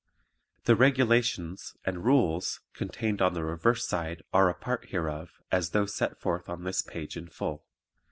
[0.63, 5.85] The REGULATIONS and RULES contained on the reverse side are a part hereof as though
[5.85, 7.63] set forth on this page in full.